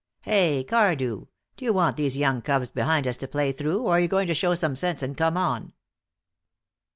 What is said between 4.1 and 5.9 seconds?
to show some sense and come on?"